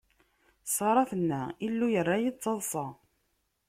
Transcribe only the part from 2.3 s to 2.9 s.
d taḍṣa.